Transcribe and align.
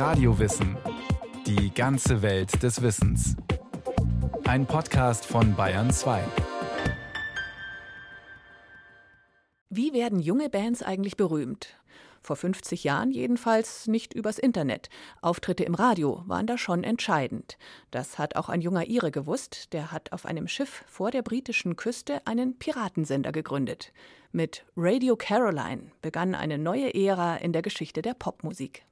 Radiowissen. 0.00 0.78
Die 1.46 1.74
ganze 1.74 2.22
Welt 2.22 2.62
des 2.62 2.80
Wissens. 2.80 3.36
Ein 4.44 4.64
Podcast 4.64 5.26
von 5.26 5.54
Bayern 5.54 5.90
2. 5.90 6.24
Wie 9.68 9.92
werden 9.92 10.18
junge 10.18 10.48
Bands 10.48 10.82
eigentlich 10.82 11.18
berühmt? 11.18 11.76
Vor 12.22 12.36
50 12.36 12.82
Jahren 12.82 13.10
jedenfalls 13.10 13.88
nicht 13.88 14.14
übers 14.14 14.38
Internet. 14.38 14.88
Auftritte 15.20 15.64
im 15.64 15.74
Radio 15.74 16.22
waren 16.24 16.46
da 16.46 16.56
schon 16.56 16.82
entscheidend. 16.82 17.58
Das 17.90 18.18
hat 18.18 18.36
auch 18.36 18.48
ein 18.48 18.62
junger 18.62 18.88
Ire 18.88 19.10
gewusst. 19.10 19.74
Der 19.74 19.92
hat 19.92 20.14
auf 20.14 20.24
einem 20.24 20.48
Schiff 20.48 20.82
vor 20.86 21.10
der 21.10 21.20
britischen 21.20 21.76
Küste 21.76 22.26
einen 22.26 22.58
Piratensender 22.58 23.32
gegründet. 23.32 23.92
Mit 24.32 24.64
Radio 24.78 25.16
Caroline 25.16 25.92
begann 26.00 26.34
eine 26.34 26.56
neue 26.56 26.94
Ära 26.94 27.36
in 27.36 27.52
der 27.52 27.60
Geschichte 27.60 28.00
der 28.00 28.14
Popmusik. 28.14 28.86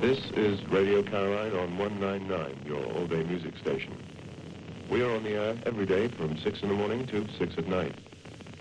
This 0.00 0.30
is 0.36 0.64
Radio 0.68 1.02
Caroline 1.02 1.56
on 1.56 1.76
199, 1.76 2.62
your 2.64 2.84
all-day 2.92 3.24
music 3.24 3.56
station. 3.58 3.96
We 4.88 5.02
are 5.02 5.10
on 5.10 5.24
the 5.24 5.30
air 5.30 5.56
every 5.66 5.86
day 5.86 6.06
from 6.06 6.38
6 6.38 6.62
in 6.62 6.68
the 6.68 6.74
morning 6.74 7.04
to 7.08 7.26
6 7.36 7.54
at 7.58 7.66
night. 7.66 7.96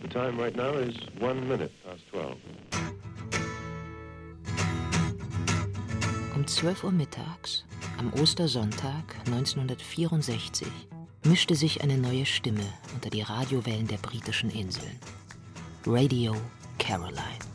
The 0.01 0.07
time 0.07 0.39
right 0.39 0.55
now 0.55 0.71
is 0.71 0.95
one 1.19 1.47
minute 1.47 1.71
past 1.85 2.01
12. 2.09 2.37
Um 6.33 6.43
12 6.43 6.83
Uhr 6.85 6.91
mittags, 6.91 7.65
am 7.99 8.11
Ostersonntag 8.19 9.03
1964, 9.27 10.67
mischte 11.25 11.53
sich 11.53 11.83
eine 11.83 11.99
neue 11.99 12.25
Stimme 12.25 12.65
unter 12.95 13.11
die 13.11 13.21
Radiowellen 13.21 13.85
der 13.85 13.97
britischen 13.97 14.49
Inseln. 14.49 14.99
Radio 15.85 16.35
Caroline. 16.79 17.46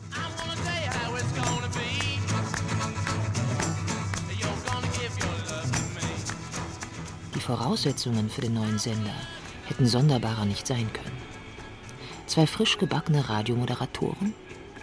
Voraussetzungen 7.43 8.29
für 8.29 8.39
den 8.39 8.53
neuen 8.53 8.79
Sender 8.79 9.13
hätten 9.65 9.85
sonderbarer 9.85 10.45
nicht 10.45 10.65
sein 10.65 10.89
können. 10.93 11.17
Zwei 12.25 12.47
frisch 12.47 12.77
gebackene 12.77 13.27
Radiomoderatoren, 13.27 14.33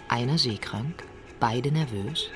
einer 0.07 0.37
seekrank, 0.37 1.03
beide 1.39 1.71
nervös, 1.71 2.29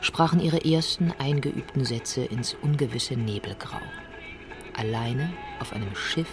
sprachen 0.00 0.38
ihre 0.38 0.64
ersten 0.64 1.12
eingeübten 1.18 1.84
Sätze 1.84 2.24
ins 2.24 2.54
ungewisse 2.62 3.14
Nebelgrau. 3.14 3.80
Alleine 4.76 5.32
auf 5.58 5.72
einem 5.72 5.96
Schiff 5.96 6.30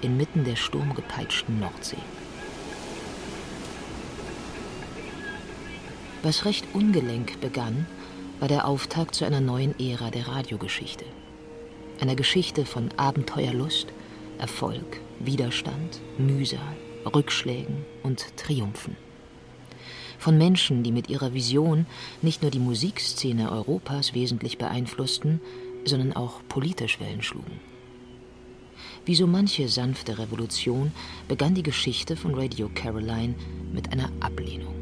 inmitten 0.00 0.44
der 0.44 0.54
sturmgepeitschten 0.54 1.58
Nordsee. 1.58 1.96
Was 6.22 6.44
recht 6.44 6.64
ungelenk 6.74 7.40
begann, 7.40 7.86
war 8.38 8.46
der 8.46 8.68
Auftakt 8.68 9.16
zu 9.16 9.24
einer 9.24 9.40
neuen 9.40 9.76
Ära 9.80 10.12
der 10.12 10.28
Radiogeschichte. 10.28 11.04
Einer 12.02 12.16
Geschichte 12.16 12.66
von 12.66 12.88
Abenteuerlust, 12.96 13.86
Erfolg, 14.38 14.98
Widerstand, 15.20 16.00
Mühsal, 16.18 16.76
Rückschlägen 17.06 17.84
und 18.02 18.36
Triumphen. 18.36 18.96
Von 20.18 20.36
Menschen, 20.36 20.82
die 20.82 20.90
mit 20.90 21.08
ihrer 21.08 21.32
Vision 21.32 21.86
nicht 22.20 22.42
nur 22.42 22.50
die 22.50 22.58
Musikszene 22.58 23.52
Europas 23.52 24.14
wesentlich 24.14 24.58
beeinflussten, 24.58 25.40
sondern 25.84 26.12
auch 26.12 26.40
politisch 26.48 26.98
Wellen 26.98 27.22
schlugen. 27.22 27.60
Wie 29.04 29.14
so 29.14 29.28
manche 29.28 29.68
sanfte 29.68 30.18
Revolution 30.18 30.90
begann 31.28 31.54
die 31.54 31.62
Geschichte 31.62 32.16
von 32.16 32.34
Radio 32.34 32.68
Caroline 32.74 33.36
mit 33.72 33.92
einer 33.92 34.10
Ablehnung. 34.18 34.81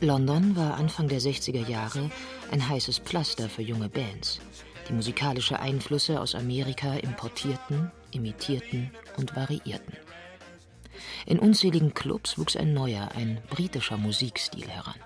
London 0.00 0.56
war 0.56 0.74
Anfang 0.76 1.08
der 1.08 1.20
60er 1.20 1.66
Jahre 1.68 2.10
ein 2.50 2.68
heißes 2.68 2.98
Pflaster 2.98 3.48
für 3.48 3.62
junge 3.62 3.88
Bands, 3.88 4.40
die 4.88 4.92
musikalische 4.92 5.58
Einflüsse 5.58 6.20
aus 6.20 6.34
Amerika 6.34 6.94
importierten, 6.94 7.90
imitierten 8.12 8.90
und 9.16 9.34
variierten. 9.34 9.96
In 11.26 11.38
unzähligen 11.38 11.94
Clubs 11.94 12.38
wuchs 12.38 12.56
ein 12.56 12.72
neuer, 12.72 13.10
ein 13.14 13.42
britischer 13.50 13.96
Musikstil 13.96 14.68
heran. 14.68 15.00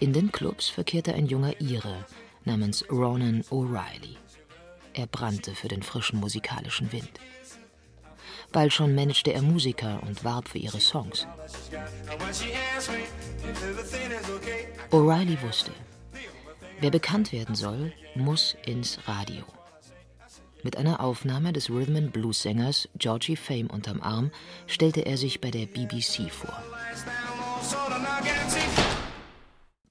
In 0.00 0.12
den 0.12 0.32
Clubs 0.32 0.68
verkehrte 0.68 1.14
ein 1.14 1.26
junger 1.26 1.60
Ire 1.60 2.04
namens 2.44 2.84
Ronan 2.90 3.42
O'Reilly. 3.50 4.16
Er 4.94 5.06
brannte 5.06 5.54
für 5.54 5.68
den 5.68 5.82
frischen 5.82 6.20
musikalischen 6.20 6.92
Wind. 6.92 7.20
Bald 8.52 8.72
schon 8.72 8.94
managte 8.94 9.32
er 9.32 9.42
Musiker 9.42 10.02
und 10.02 10.24
warb 10.24 10.48
für 10.48 10.58
ihre 10.58 10.80
Songs. 10.80 11.26
O'Reilly 14.90 15.40
wusste, 15.42 15.72
wer 16.80 16.90
bekannt 16.90 17.32
werden 17.32 17.54
soll, 17.54 17.92
muss 18.14 18.56
ins 18.66 18.98
Radio. 19.08 19.44
Mit 20.62 20.76
einer 20.76 21.00
Aufnahme 21.00 21.52
des 21.52 21.70
Rhythm 21.70 21.96
and 21.96 22.12
Blues 22.12 22.42
Sängers 22.42 22.88
Georgie 22.96 23.36
Fame 23.36 23.68
unterm 23.68 24.00
Arm 24.00 24.30
stellte 24.66 25.00
er 25.06 25.16
sich 25.16 25.40
bei 25.40 25.50
der 25.50 25.66
BBC 25.66 26.30
vor. 26.30 26.62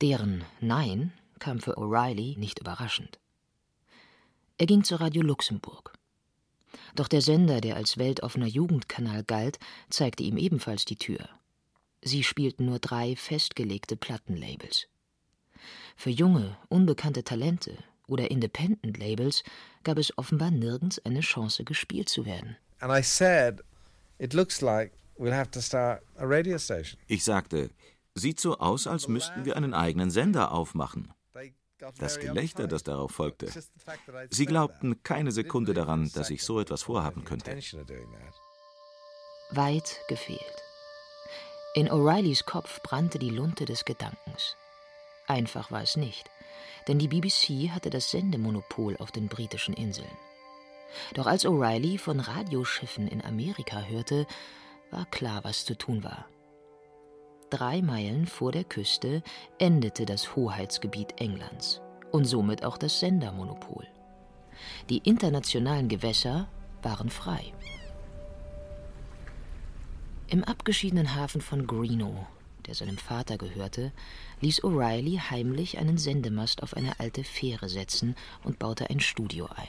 Deren 0.01 0.43
Nein 0.61 1.11
kam 1.39 1.59
für 1.59 1.77
O'Reilly 1.77 2.37
nicht 2.37 2.59
überraschend. 2.59 3.19
Er 4.57 4.67
ging 4.67 4.83
zu 4.83 4.95
Radio 4.95 5.23
Luxemburg. 5.23 5.93
Doch 6.95 7.07
der 7.07 7.21
Sender, 7.21 7.61
der 7.61 7.75
als 7.75 7.97
weltoffener 7.97 8.47
Jugendkanal 8.47 9.23
galt, 9.23 9.59
zeigte 9.89 10.23
ihm 10.23 10.37
ebenfalls 10.37 10.85
die 10.85 10.97
Tür. 10.97 11.29
Sie 12.03 12.23
spielten 12.23 12.65
nur 12.65 12.79
drei 12.79 13.15
festgelegte 13.15 13.95
Plattenlabels. 13.95 14.87
Für 15.95 16.09
junge, 16.09 16.57
unbekannte 16.69 17.23
Talente 17.23 17.77
oder 18.07 18.31
Independent-Labels 18.31 19.43
gab 19.83 19.97
es 19.97 20.17
offenbar 20.17 20.51
nirgends 20.51 20.99
eine 21.05 21.21
Chance, 21.21 21.63
gespielt 21.63 22.09
zu 22.09 22.25
werden. 22.25 22.57
Ich 27.07 27.23
sagte, 27.23 27.69
sieht 28.15 28.39
so 28.39 28.57
aus, 28.57 28.87
als 28.87 29.07
müssten 29.07 29.45
wir 29.45 29.55
einen 29.55 29.73
eigenen 29.73 30.11
Sender 30.11 30.51
aufmachen. 30.51 31.13
Das 31.97 32.19
Gelächter, 32.19 32.67
das 32.67 32.83
darauf 32.83 33.11
folgte. 33.11 33.49
Sie 34.29 34.45
glaubten 34.45 35.03
keine 35.03 35.31
Sekunde 35.31 35.73
daran, 35.73 36.11
dass 36.13 36.29
ich 36.29 36.43
so 36.43 36.59
etwas 36.59 36.83
vorhaben 36.83 37.23
könnte. 37.23 37.51
Weit 39.51 39.97
gefehlt. 40.07 40.63
In 41.73 41.89
O'Reillys 41.89 42.45
Kopf 42.45 42.81
brannte 42.81 43.19
die 43.19 43.29
Lunte 43.29 43.65
des 43.65 43.85
Gedankens. 43.85 44.55
Einfach 45.27 45.71
war 45.71 45.81
es 45.81 45.95
nicht 45.95 46.29
denn 46.87 46.99
die 46.99 47.07
BBC 47.07 47.71
hatte 47.71 47.89
das 47.89 48.11
Sendemonopol 48.11 48.97
auf 48.97 49.11
den 49.11 49.27
britischen 49.27 49.73
Inseln. 49.73 50.11
Doch 51.13 51.25
als 51.25 51.45
O'Reilly 51.45 51.97
von 51.97 52.19
Radioschiffen 52.19 53.07
in 53.07 53.23
Amerika 53.23 53.81
hörte, 53.83 54.27
war 54.89 55.05
klar, 55.05 55.43
was 55.43 55.63
zu 55.63 55.77
tun 55.77 56.03
war. 56.03 56.25
Drei 57.51 57.81
Meilen 57.81 58.25
vor 58.25 58.51
der 58.51 58.63
Küste 58.63 59.21
endete 59.59 60.05
das 60.05 60.35
Hoheitsgebiet 60.35 61.21
Englands 61.21 61.81
und 62.11 62.25
somit 62.25 62.63
auch 62.63 62.77
das 62.77 62.99
Sendermonopol. 62.99 63.85
Die 64.89 64.99
internationalen 64.99 65.87
Gewässer 65.87 66.47
waren 66.81 67.09
frei. 67.09 67.53
Im 70.27 70.43
abgeschiedenen 70.43 71.13
Hafen 71.13 71.41
von 71.41 71.67
Greenough 71.67 72.25
der 72.67 72.75
seinem 72.75 72.97
Vater 72.97 73.37
gehörte, 73.37 73.91
ließ 74.41 74.63
O'Reilly 74.63 75.19
heimlich 75.29 75.77
einen 75.77 75.97
Sendemast 75.97 76.63
auf 76.63 76.75
eine 76.75 76.99
alte 76.99 77.23
Fähre 77.23 77.69
setzen 77.69 78.15
und 78.43 78.59
baute 78.59 78.89
ein 78.89 78.99
Studio 78.99 79.47
ein. 79.55 79.67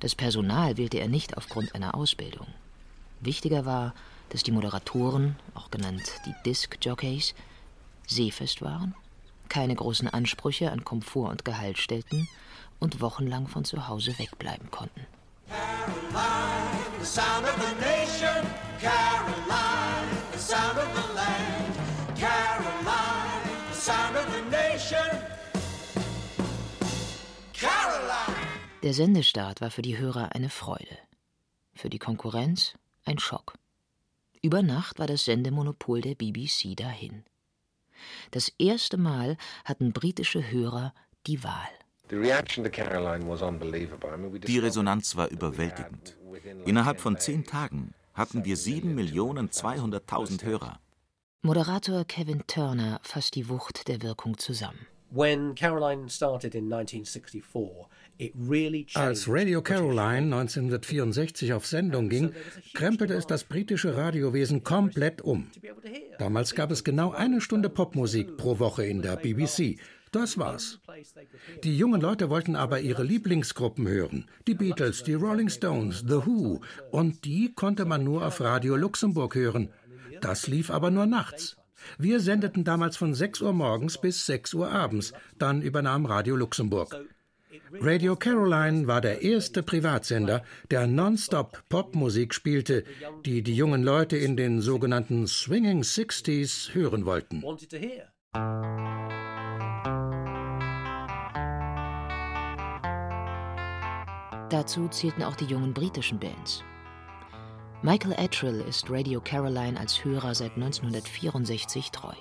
Das 0.00 0.14
Personal 0.14 0.76
wählte 0.76 0.98
er 0.98 1.08
nicht 1.08 1.36
aufgrund 1.36 1.74
einer 1.74 1.94
Ausbildung. 1.94 2.46
Wichtiger 3.20 3.64
war, 3.64 3.94
dass 4.30 4.42
die 4.42 4.52
Moderatoren, 4.52 5.36
auch 5.54 5.70
genannt 5.70 6.02
die 6.26 6.34
Disc-Jockeys, 6.44 7.34
seefest 8.06 8.62
waren, 8.62 8.94
keine 9.48 9.74
großen 9.74 10.08
Ansprüche 10.08 10.70
an 10.70 10.84
Komfort 10.84 11.30
und 11.30 11.44
Gehalt 11.44 11.78
stellten 11.78 12.28
und 12.78 13.00
wochenlang 13.00 13.48
von 13.48 13.64
zu 13.64 13.88
Hause 13.88 14.18
wegbleiben 14.18 14.70
konnten. 14.70 15.06
Caroline, 15.48 17.00
the 17.00 17.06
sound 17.06 17.44
of 17.44 17.56
the 17.56 17.74
nation. 17.80 18.46
Caroline, 18.80 20.08
the 20.32 20.38
sound 20.38 20.78
of 20.78 20.88
the 20.94 21.14
land. 21.14 21.74
Caroline, 22.16 23.42
the 23.70 23.76
sound 23.76 24.16
of 24.16 24.26
the 24.34 24.42
nation. 24.50 25.06
Caroline. 27.54 28.36
Der 28.82 28.94
Sendestart 28.94 29.60
war 29.60 29.70
für 29.70 29.82
die 29.82 29.98
Hörer 29.98 30.34
eine 30.34 30.50
Freude. 30.50 30.98
Für 31.74 31.88
die 31.88 31.98
Konkurrenz 31.98 32.74
ein 33.04 33.18
Schock. 33.18 33.54
Über 34.42 34.62
Nacht 34.62 34.98
war 34.98 35.06
das 35.06 35.24
Sendemonopol 35.24 36.00
der 36.00 36.14
BBC 36.14 36.76
dahin. 36.76 37.24
Das 38.30 38.52
erste 38.58 38.96
Mal 38.96 39.36
hatten 39.64 39.92
britische 39.92 40.50
Hörer 40.50 40.94
die 41.26 41.42
Wahl. 41.42 41.68
Die 44.46 44.58
Resonanz 44.58 45.16
war 45.16 45.28
überwältigend. 45.28 46.16
Innerhalb 46.64 47.00
von 47.00 47.18
zehn 47.18 47.44
Tagen 47.44 47.92
hatten 48.14 48.44
wir 48.44 48.56
7.200.000 48.56 50.44
Hörer. 50.44 50.80
Moderator 51.42 52.04
Kevin 52.04 52.44
Turner 52.46 53.00
fasst 53.02 53.34
die 53.34 53.48
Wucht 53.48 53.88
der 53.88 54.02
Wirkung 54.02 54.38
zusammen. 54.38 54.86
Als 58.94 59.28
Radio 59.28 59.62
Caroline 59.62 60.34
1964 60.36 61.52
auf 61.52 61.66
Sendung 61.66 62.08
ging, 62.08 62.32
krempelte 62.74 63.14
es 63.14 63.26
das 63.26 63.44
britische 63.44 63.96
Radiowesen 63.96 64.64
komplett 64.64 65.22
um. 65.22 65.46
Damals 66.18 66.54
gab 66.54 66.70
es 66.72 66.82
genau 66.82 67.12
eine 67.12 67.40
Stunde 67.40 67.68
Popmusik 67.68 68.36
pro 68.36 68.58
Woche 68.58 68.84
in 68.84 69.02
der 69.02 69.16
BBC. 69.16 69.78
Das 70.10 70.38
war's. 70.38 70.80
Die 71.64 71.76
jungen 71.76 72.00
Leute 72.00 72.30
wollten 72.30 72.56
aber 72.56 72.80
ihre 72.80 73.04
Lieblingsgruppen 73.04 73.86
hören. 73.86 74.26
Die 74.46 74.54
Beatles, 74.54 75.04
die 75.04 75.14
Rolling 75.14 75.50
Stones, 75.50 76.04
The 76.06 76.26
Who. 76.26 76.60
Und 76.90 77.24
die 77.24 77.52
konnte 77.54 77.84
man 77.84 78.04
nur 78.04 78.26
auf 78.26 78.40
Radio 78.40 78.76
Luxemburg 78.76 79.34
hören. 79.34 79.68
Das 80.20 80.46
lief 80.46 80.70
aber 80.70 80.90
nur 80.90 81.06
nachts. 81.06 81.57
Wir 81.98 82.20
sendeten 82.20 82.64
damals 82.64 82.96
von 82.96 83.14
6 83.14 83.42
Uhr 83.42 83.52
morgens 83.52 83.98
bis 83.98 84.26
6 84.26 84.54
Uhr 84.54 84.70
abends. 84.70 85.12
Dann 85.38 85.62
übernahm 85.62 86.06
Radio 86.06 86.36
Luxemburg. 86.36 86.96
Radio 87.72 88.16
Caroline 88.16 88.86
war 88.86 89.00
der 89.00 89.22
erste 89.22 89.62
Privatsender, 89.62 90.42
der 90.70 90.86
nonstop 90.86 91.62
Popmusik 91.68 92.34
spielte, 92.34 92.84
die 93.24 93.42
die 93.42 93.54
jungen 93.54 93.82
Leute 93.82 94.16
in 94.16 94.36
den 94.36 94.60
sogenannten 94.60 95.26
Swinging 95.26 95.84
Sixties 95.84 96.70
hören 96.72 97.04
wollten. 97.04 97.42
Dazu 104.50 104.88
zählten 104.88 105.22
auch 105.22 105.36
die 105.36 105.44
jungen 105.44 105.74
britischen 105.74 106.18
Bands. 106.18 106.64
Michael 107.82 108.14
Attrill 108.18 108.60
ist 108.68 108.90
Radio 108.90 109.20
Caroline 109.20 109.78
als 109.78 110.04
Hörer 110.04 110.34
seit 110.34 110.56
1964 110.56 111.92
treu. 111.92 112.12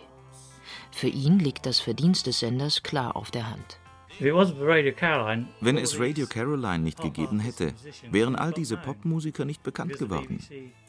Für 0.92 1.08
ihn 1.08 1.40
liegt 1.40 1.66
das 1.66 1.80
Verdienst 1.80 2.28
des 2.28 2.40
Senders 2.40 2.84
klar 2.84 3.16
auf 3.16 3.32
der 3.32 3.50
Hand. 3.50 3.80
Wenn 4.20 5.78
es 5.78 6.00
Radio 6.00 6.28
Caroline 6.28 6.80
nicht 6.80 7.02
gegeben 7.02 7.40
hätte, 7.40 7.74
wären 8.12 8.36
all 8.36 8.52
diese 8.52 8.78
Popmusiker 8.78 9.46
nicht 9.46 9.64
bekannt 9.64 9.98
geworden. 9.98 10.40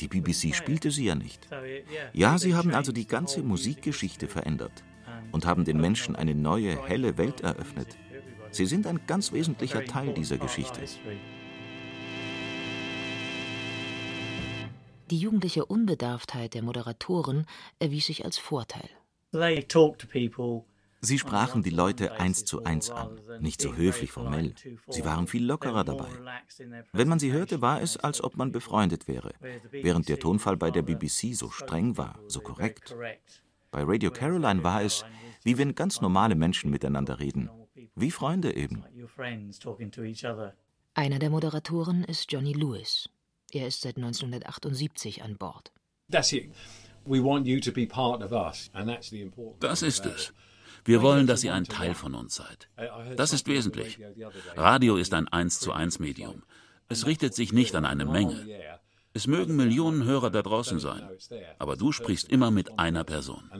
Die 0.00 0.08
BBC 0.08 0.54
spielte 0.54 0.90
sie 0.90 1.06
ja 1.06 1.14
nicht. 1.14 1.48
Ja, 2.12 2.36
sie 2.36 2.54
haben 2.54 2.74
also 2.74 2.92
die 2.92 3.06
ganze 3.06 3.42
Musikgeschichte 3.42 4.28
verändert 4.28 4.84
und 5.32 5.46
haben 5.46 5.64
den 5.64 5.80
Menschen 5.80 6.14
eine 6.14 6.34
neue, 6.34 6.76
helle 6.86 7.16
Welt 7.16 7.40
eröffnet. 7.40 7.96
Sie 8.50 8.66
sind 8.66 8.86
ein 8.86 9.00
ganz 9.06 9.32
wesentlicher 9.32 9.84
Teil 9.84 10.12
dieser 10.12 10.38
Geschichte. 10.38 10.82
Die 15.10 15.18
jugendliche 15.18 15.64
Unbedarftheit 15.64 16.52
der 16.52 16.62
Moderatoren 16.62 17.46
erwies 17.78 18.06
sich 18.06 18.24
als 18.26 18.36
Vorteil. 18.36 18.88
Sie 21.00 21.18
sprachen 21.18 21.62
die 21.62 21.70
Leute 21.70 22.18
eins 22.18 22.44
zu 22.44 22.64
eins 22.64 22.90
an, 22.90 23.20
nicht 23.40 23.62
so 23.62 23.74
höflich 23.74 24.10
formell. 24.10 24.54
Sie 24.88 25.04
waren 25.04 25.26
viel 25.26 25.44
lockerer 25.44 25.84
dabei. 25.84 26.10
Wenn 26.92 27.08
man 27.08 27.18
sie 27.18 27.32
hörte, 27.32 27.62
war 27.62 27.80
es, 27.80 27.96
als 27.96 28.22
ob 28.22 28.36
man 28.36 28.52
befreundet 28.52 29.08
wäre, 29.08 29.32
während 29.70 30.08
der 30.08 30.18
Tonfall 30.18 30.56
bei 30.56 30.70
der 30.70 30.82
BBC 30.82 31.34
so 31.34 31.50
streng 31.50 31.96
war, 31.96 32.18
so 32.26 32.40
korrekt. 32.40 32.94
Bei 33.70 33.84
Radio 33.84 34.10
Caroline 34.10 34.64
war 34.64 34.82
es, 34.82 35.04
wie 35.42 35.56
wenn 35.56 35.74
ganz 35.74 36.00
normale 36.00 36.34
Menschen 36.34 36.70
miteinander 36.70 37.18
reden, 37.20 37.48
wie 37.94 38.10
Freunde 38.10 38.54
eben. 38.56 38.84
Einer 40.94 41.18
der 41.18 41.30
Moderatoren 41.30 42.04
ist 42.04 42.32
Johnny 42.32 42.52
Lewis. 42.52 43.08
Er 43.52 43.66
ist 43.66 43.80
seit 43.80 43.96
1978 43.96 45.22
an 45.22 45.36
Bord. 45.36 45.72
Das 46.08 46.32
ist 49.82 50.06
es. 50.06 50.32
Wir 50.84 51.02
wollen, 51.02 51.26
dass 51.26 51.44
ihr 51.44 51.54
ein 51.54 51.64
Teil 51.64 51.94
von 51.94 52.14
uns 52.14 52.36
seid. 52.36 52.68
Das 53.16 53.32
ist 53.32 53.48
wesentlich. 53.48 53.98
Radio 54.56 54.96
ist 54.96 55.12
ein 55.14 55.28
Eins 55.28 55.60
zu 55.60 55.72
eins 55.72 55.98
Medium. 55.98 56.42
Es 56.88 57.06
richtet 57.06 57.34
sich 57.34 57.52
nicht 57.52 57.74
an 57.74 57.84
eine 57.84 58.06
Menge. 58.06 58.46
Es 59.12 59.26
mögen 59.26 59.56
Millionen 59.56 60.04
Hörer 60.04 60.30
da 60.30 60.42
draußen 60.42 60.78
sein, 60.78 61.08
aber 61.58 61.76
du 61.76 61.92
sprichst 61.92 62.28
immer 62.28 62.50
mit 62.50 62.78
einer 62.78 63.04
Person. 63.04 63.50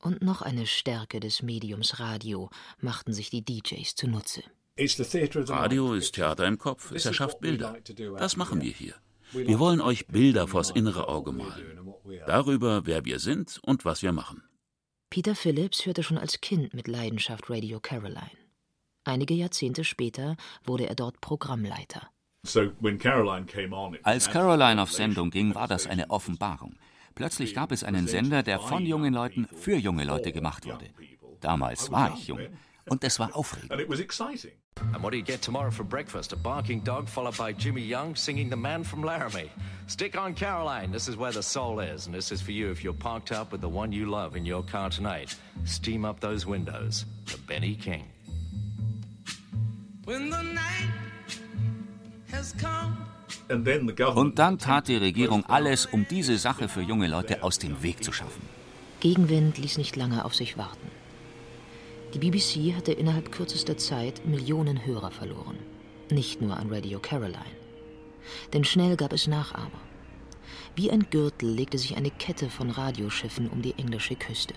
Und 0.00 0.22
noch 0.22 0.42
eine 0.42 0.66
Stärke 0.66 1.20
des 1.20 1.42
Mediums 1.42 1.98
Radio 1.98 2.50
machten 2.80 3.12
sich 3.12 3.30
die 3.30 3.44
DJs 3.44 3.94
zunutze. 3.94 4.42
Radio 4.78 5.94
ist 5.94 6.16
Theater 6.16 6.46
im 6.46 6.58
Kopf, 6.58 6.92
es 6.92 7.06
erschafft 7.06 7.40
Bilder. 7.40 7.78
Das 8.18 8.36
machen 8.36 8.60
wir 8.60 8.72
hier. 8.72 8.94
Wir 9.32 9.58
wollen 9.58 9.80
euch 9.80 10.06
Bilder 10.06 10.46
vors 10.46 10.70
innere 10.70 11.08
Auge 11.08 11.32
malen. 11.32 11.94
Darüber, 12.26 12.84
wer 12.84 13.06
wir 13.06 13.18
sind 13.18 13.58
und 13.62 13.86
was 13.86 14.02
wir 14.02 14.12
machen. 14.12 14.42
Peter 15.08 15.34
Phillips 15.34 15.86
hörte 15.86 16.02
schon 16.02 16.18
als 16.18 16.42
Kind 16.42 16.74
mit 16.74 16.88
Leidenschaft 16.88 17.48
Radio 17.48 17.80
Caroline. 17.80 18.30
Einige 19.04 19.32
Jahrzehnte 19.32 19.82
später 19.82 20.36
wurde 20.64 20.86
er 20.88 20.94
dort 20.94 21.22
Programmleiter. 21.22 22.10
Als 24.02 24.30
Caroline 24.30 24.82
auf 24.82 24.92
Sendung 24.92 25.30
ging, 25.30 25.54
war 25.54 25.68
das 25.68 25.86
eine 25.86 26.10
Offenbarung. 26.10 26.76
Plötzlich 27.14 27.54
gab 27.54 27.72
es 27.72 27.82
einen 27.82 28.08
Sender, 28.08 28.42
der 28.42 28.60
von 28.60 28.84
jungen 28.84 29.14
Leuten 29.14 29.48
für 29.56 29.76
junge 29.76 30.04
Leute 30.04 30.32
gemacht 30.32 30.66
wurde. 30.66 30.90
Damals 31.40 31.90
war 31.90 32.14
ich 32.14 32.26
jung. 32.26 32.40
Und 32.88 33.02
es 33.02 33.18
war 33.18 33.34
aufregend. 33.34 33.72
And 34.92 35.02
what 35.02 35.10
do 35.10 35.16
you 35.16 35.24
get 35.24 35.42
tomorrow 35.42 35.70
for 35.70 35.84
breakfast? 35.84 36.32
A 36.32 36.36
barking 36.36 36.80
dog 36.84 37.08
followed 37.08 37.36
by 37.36 37.52
Jimmy 37.52 37.80
Young 37.80 38.14
singing 38.14 38.50
The 38.50 38.56
Man 38.56 38.84
from 38.84 39.02
Laramie. 39.02 39.50
Stick 39.86 40.16
on 40.16 40.34
Caroline. 40.34 40.92
This 40.92 41.08
is 41.08 41.16
where 41.16 41.32
the 41.32 41.42
soul 41.42 41.80
is. 41.80 42.06
And 42.06 42.14
this 42.14 42.30
is 42.30 42.42
for 42.42 42.52
you 42.52 42.70
if 42.70 42.84
you're 42.84 42.92
parked 42.92 43.32
up 43.32 43.50
with 43.52 43.62
the 43.62 43.68
one 43.68 43.90
you 43.90 44.06
love 44.06 44.36
in 44.36 44.44
your 44.46 44.62
car 44.62 44.90
tonight. 44.90 45.34
Steam 45.64 46.04
up 46.04 46.20
those 46.20 46.46
windows. 46.46 47.06
The 47.26 47.38
Benny 47.46 47.74
King. 47.74 48.04
When 50.04 50.30
the 50.30 50.42
night 50.42 51.40
has 52.30 52.52
come. 52.52 52.96
Und 53.48 54.38
dann 54.38 54.58
tat 54.58 54.88
die 54.88 54.96
Regierung 54.96 55.44
alles, 55.46 55.86
um 55.86 56.06
diese 56.08 56.36
Sache 56.36 56.68
für 56.68 56.80
junge 56.80 57.06
Leute 57.06 57.42
aus 57.42 57.58
dem 57.58 57.82
Weg 57.82 58.02
zu 58.02 58.12
schaffen. 58.12 58.42
Gegenwind 59.00 59.58
ließ 59.58 59.78
nicht 59.78 59.96
lange 59.96 60.24
auf 60.24 60.34
sich 60.34 60.56
warten. 60.58 60.95
Die 62.14 62.18
BBC 62.18 62.74
hatte 62.74 62.92
innerhalb 62.92 63.32
kürzester 63.32 63.76
Zeit 63.76 64.24
Millionen 64.26 64.86
Hörer 64.86 65.10
verloren. 65.10 65.58
Nicht 66.10 66.40
nur 66.40 66.56
an 66.56 66.72
Radio 66.72 67.00
Caroline. 67.00 67.56
Denn 68.52 68.64
schnell 68.64 68.96
gab 68.96 69.12
es 69.12 69.26
Nachahmer. 69.26 69.80
Wie 70.76 70.90
ein 70.90 71.06
Gürtel 71.10 71.50
legte 71.50 71.78
sich 71.78 71.96
eine 71.96 72.10
Kette 72.10 72.48
von 72.48 72.70
Radioschiffen 72.70 73.48
um 73.48 73.60
die 73.60 73.74
englische 73.76 74.14
Küste. 74.14 74.54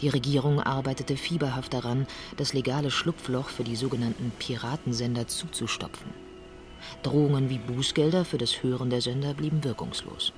Die 0.00 0.08
Regierung 0.08 0.60
arbeitete 0.60 1.16
fieberhaft 1.16 1.72
daran, 1.72 2.06
das 2.36 2.52
legale 2.52 2.90
Schlupfloch 2.90 3.48
für 3.48 3.64
die 3.64 3.76
sogenannten 3.76 4.30
Piratensender 4.38 5.26
zuzustopfen. 5.26 6.10
Drohungen 7.02 7.48
wie 7.50 7.58
Bußgelder 7.58 8.24
für 8.24 8.38
das 8.38 8.62
Hören 8.62 8.90
der 8.90 9.00
Sender 9.00 9.34
blieben 9.34 9.64
wirkungslos. 9.64 10.32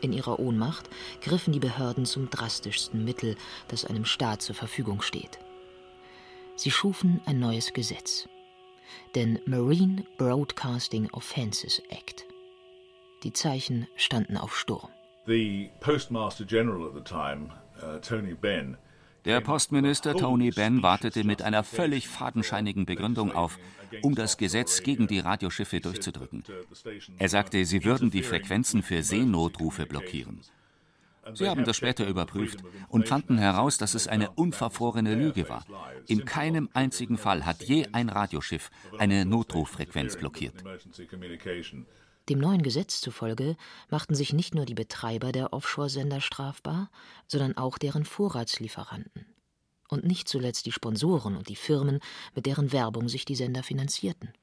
In 0.00 0.12
ihrer 0.12 0.38
Ohnmacht 0.38 0.88
griffen 1.22 1.52
die 1.52 1.58
Behörden 1.58 2.06
zum 2.06 2.30
drastischsten 2.30 3.04
Mittel, 3.04 3.36
das 3.68 3.84
einem 3.84 4.04
Staat 4.04 4.42
zur 4.42 4.54
Verfügung 4.54 5.02
steht. 5.02 5.38
Sie 6.56 6.70
schufen 6.70 7.20
ein 7.26 7.38
neues 7.38 7.72
Gesetz, 7.72 8.28
den 9.14 9.40
Marine 9.46 10.04
Broadcasting 10.16 11.08
Offenses 11.12 11.80
Act. 11.90 12.26
Die 13.24 13.32
Zeichen 13.32 13.88
standen 13.96 14.36
auf 14.36 14.56
Sturm. 14.56 14.90
The 15.26 15.70
Postmaster 15.80 16.44
General 16.44 16.86
at 16.86 16.94
the 16.94 17.02
time, 17.02 17.50
uh, 17.82 17.98
Tony 17.98 18.34
Benn, 18.34 18.76
der 19.28 19.42
Postminister 19.42 20.14
Tony 20.14 20.50
Benn 20.50 20.82
wartete 20.82 21.22
mit 21.22 21.42
einer 21.42 21.62
völlig 21.62 22.08
fadenscheinigen 22.08 22.86
Begründung 22.86 23.30
auf, 23.32 23.58
um 24.00 24.14
das 24.14 24.38
Gesetz 24.38 24.82
gegen 24.82 25.06
die 25.06 25.20
Radioschiffe 25.20 25.80
durchzudrücken. 25.80 26.44
Er 27.18 27.28
sagte, 27.28 27.62
sie 27.66 27.84
würden 27.84 28.10
die 28.10 28.22
Frequenzen 28.22 28.82
für 28.82 29.02
Seenotrufe 29.02 29.84
blockieren. 29.84 30.40
Sie 31.34 31.46
haben 31.46 31.64
das 31.64 31.76
später 31.76 32.06
überprüft 32.06 32.60
und 32.88 33.06
fanden 33.06 33.36
heraus, 33.36 33.76
dass 33.76 33.94
es 33.94 34.08
eine 34.08 34.30
unverfrorene 34.30 35.14
Lüge 35.14 35.46
war. 35.50 35.66
In 36.06 36.24
keinem 36.24 36.70
einzigen 36.72 37.18
Fall 37.18 37.44
hat 37.44 37.62
je 37.62 37.86
ein 37.92 38.08
Radioschiff 38.08 38.70
eine 38.96 39.26
Notruffrequenz 39.26 40.16
blockiert. 40.16 40.54
Dem 42.28 42.40
neuen 42.40 42.62
Gesetz 42.62 43.00
zufolge 43.00 43.56
machten 43.88 44.14
sich 44.14 44.34
nicht 44.34 44.54
nur 44.54 44.66
die 44.66 44.74
Betreiber 44.74 45.32
der 45.32 45.54
Offshore-Sender 45.54 46.20
strafbar, 46.20 46.90
sondern 47.26 47.56
auch 47.56 47.78
deren 47.78 48.04
Vorratslieferanten. 48.04 49.24
Und 49.88 50.04
nicht 50.04 50.28
zuletzt 50.28 50.66
die 50.66 50.72
Sponsoren 50.72 51.36
und 51.36 51.48
die 51.48 51.56
Firmen, 51.56 52.00
mit 52.34 52.44
deren 52.44 52.70
Werbung 52.72 53.08
sich 53.08 53.24
die 53.24 53.34
Sender 53.34 53.62
finanzierten. 53.62 54.34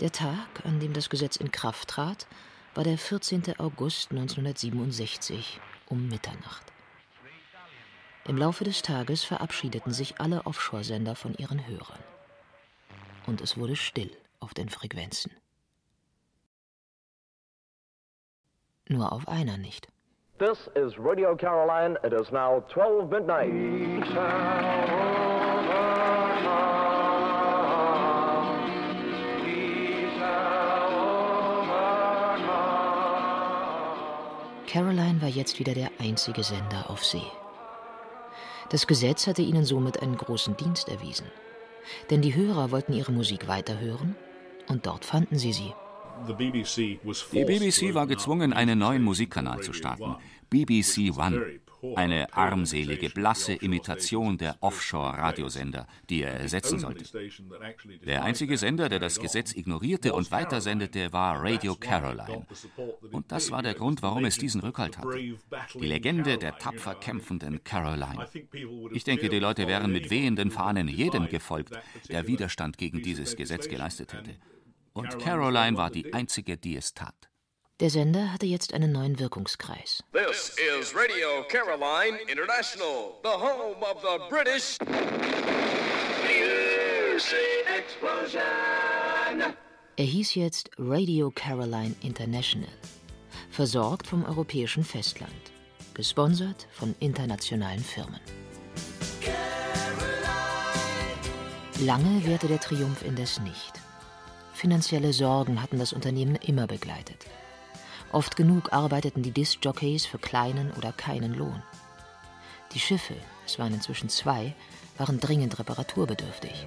Der 0.00 0.10
Tag, 0.10 0.64
an 0.64 0.80
dem 0.80 0.92
das 0.92 1.08
Gesetz 1.08 1.36
in 1.36 1.52
Kraft 1.52 1.86
trat, 1.86 2.26
war 2.74 2.82
der 2.82 2.98
14. 2.98 3.60
August 3.60 4.10
1967 4.10 5.60
um 5.86 6.08
Mitternacht. 6.08 6.72
Im 8.26 8.36
Laufe 8.36 8.64
des 8.64 8.82
Tages 8.82 9.22
verabschiedeten 9.22 9.92
sich 9.92 10.20
alle 10.20 10.44
Offshore-Sender 10.44 11.14
von 11.14 11.34
ihren 11.34 11.64
Hörern. 11.68 12.02
Und 13.32 13.40
es 13.40 13.56
wurde 13.56 13.76
still 13.76 14.10
auf 14.40 14.52
den 14.52 14.68
Frequenzen. 14.68 15.32
Nur 18.90 19.10
auf 19.10 19.26
einer 19.26 19.56
nicht. 19.56 19.88
This 20.38 20.68
is 20.74 20.92
Radio 20.98 21.34
Caroline. 21.34 21.96
It 22.04 22.12
is 22.12 22.30
now 22.30 22.62
12 22.74 23.08
midnight. 23.08 24.04
Caroline 34.66 35.22
war 35.22 35.28
jetzt 35.28 35.58
wieder 35.58 35.72
der 35.72 35.90
einzige 35.98 36.42
Sender 36.42 36.90
auf 36.90 37.02
See. 37.02 37.22
Das 38.68 38.86
Gesetz 38.86 39.26
hatte 39.26 39.40
ihnen 39.40 39.64
somit 39.64 40.02
einen 40.02 40.18
großen 40.18 40.54
Dienst 40.58 40.90
erwiesen. 40.90 41.30
Denn 42.10 42.22
die 42.22 42.34
Hörer 42.34 42.70
wollten 42.70 42.92
ihre 42.92 43.12
Musik 43.12 43.48
weiterhören 43.48 44.16
und 44.68 44.86
dort 44.86 45.04
fanden 45.04 45.38
sie 45.38 45.52
sie. 45.52 45.72
Die 46.28 47.44
BBC 47.44 47.94
war 47.94 48.06
gezwungen, 48.06 48.52
einen 48.52 48.78
neuen 48.78 49.02
Musikkanal 49.02 49.62
zu 49.62 49.72
starten, 49.72 50.16
BBC 50.50 51.16
One. 51.16 51.60
Eine 51.96 52.32
armselige, 52.32 53.10
blasse 53.10 53.54
Imitation 53.54 54.38
der 54.38 54.56
Offshore-Radiosender, 54.60 55.86
die 56.08 56.22
er 56.22 56.34
ersetzen 56.34 56.78
sollte. 56.78 57.04
Der 58.04 58.22
einzige 58.22 58.56
Sender, 58.56 58.88
der 58.88 59.00
das 59.00 59.18
Gesetz 59.18 59.52
ignorierte 59.54 60.12
und 60.12 60.30
weitersendete, 60.30 61.12
war 61.12 61.42
Radio 61.42 61.74
Caroline. 61.74 62.46
Und 63.10 63.32
das 63.32 63.50
war 63.50 63.62
der 63.62 63.74
Grund, 63.74 64.02
warum 64.02 64.24
es 64.24 64.38
diesen 64.38 64.60
Rückhalt 64.60 64.98
hatte. 64.98 65.18
Die 65.74 65.86
Legende 65.86 66.38
der 66.38 66.56
tapfer 66.58 66.94
kämpfenden 66.94 67.64
Caroline. 67.64 68.28
Ich 68.92 69.04
denke, 69.04 69.28
die 69.28 69.40
Leute 69.40 69.66
wären 69.66 69.92
mit 69.92 70.10
wehenden 70.10 70.50
Fahnen 70.50 70.86
jedem 70.88 71.28
gefolgt, 71.28 71.72
der 72.08 72.26
Widerstand 72.26 72.78
gegen 72.78 73.02
dieses 73.02 73.36
Gesetz 73.36 73.68
geleistet 73.68 74.12
hätte. 74.12 74.36
Und 74.92 75.18
Caroline 75.18 75.76
war 75.76 75.90
die 75.90 76.12
einzige, 76.12 76.56
die 76.56 76.76
es 76.76 76.94
tat. 76.94 77.31
Der 77.82 77.90
Sender 77.90 78.32
hatte 78.32 78.46
jetzt 78.46 78.74
einen 78.74 78.92
neuen 78.92 79.18
Wirkungskreis. 79.18 80.04
This 80.12 80.54
is 80.56 80.94
Radio 80.94 81.42
Caroline 81.48 82.16
International, 82.28 83.14
the 83.24 83.30
home 83.30 83.82
of 83.82 84.00
the 84.02 84.20
British 84.30 84.78
Music 86.22 87.66
Explosion. 87.76 89.52
Er 89.96 90.04
hieß 90.04 90.36
jetzt 90.36 90.70
Radio 90.78 91.32
Caroline 91.32 91.96
International, 92.02 92.70
versorgt 93.50 94.06
vom 94.06 94.24
europäischen 94.26 94.84
Festland, 94.84 95.32
gesponsert 95.92 96.68
von 96.70 96.94
internationalen 97.00 97.82
Firmen. 97.82 98.20
Lange 101.80 102.24
währte 102.26 102.46
der 102.46 102.60
Triumph 102.60 103.02
indes 103.04 103.40
nicht. 103.40 103.72
Finanzielle 104.54 105.12
Sorgen 105.12 105.60
hatten 105.60 105.80
das 105.80 105.92
Unternehmen 105.92 106.36
immer 106.36 106.68
begleitet. 106.68 107.26
Oft 108.12 108.36
genug 108.36 108.74
arbeiteten 108.74 109.22
die 109.22 109.30
Disc-Jockeys 109.30 110.04
für 110.04 110.18
kleinen 110.18 110.70
oder 110.72 110.92
keinen 110.92 111.32
Lohn. 111.34 111.62
Die 112.74 112.78
Schiffe, 112.78 113.14
es 113.46 113.58
waren 113.58 113.72
inzwischen 113.72 114.10
zwei, 114.10 114.54
waren 114.98 115.18
dringend 115.18 115.58
reparaturbedürftig. 115.58 116.66